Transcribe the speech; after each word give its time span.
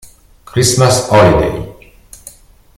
Christmas 0.45 1.07
Holiday 1.13 1.61